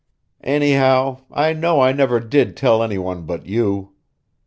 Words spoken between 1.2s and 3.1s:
I know I never did tell any